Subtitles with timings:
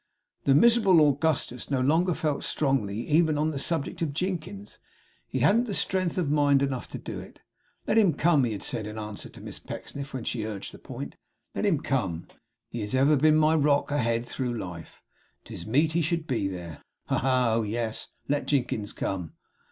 [0.45, 4.79] The miserable Augustus no longer felt strongly even on the subject of Jinkins.
[5.27, 7.39] He hadn't strength of mind enough to do it.
[7.85, 10.79] 'Let him come!' he had said, in answer to Miss Pecksniff, when she urged the
[10.79, 11.17] point.
[11.53, 12.25] 'Let him come!
[12.71, 15.03] He has ever been my rock ahead through life.
[15.45, 16.81] 'Tis meet he should be there.
[17.05, 17.53] Ha, ha!
[17.53, 18.07] Oh, yes!
[18.27, 19.33] let Jinkins come!